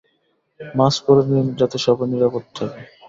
[0.59, 2.81] Mask পড়ে নিন যাতে সবাই নিরাপদ থাকে।